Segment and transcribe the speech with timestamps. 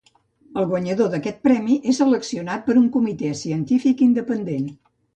[0.61, 4.71] El guanyador d'aquest premi és seleccionat per un comitè científic independent.